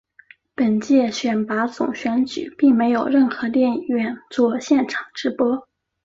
[0.55, 5.67] 本届选拔总选举并没有任何电影院作现场直播。